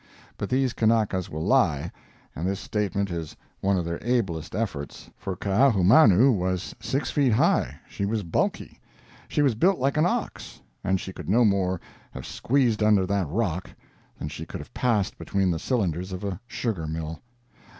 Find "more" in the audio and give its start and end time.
11.45-11.79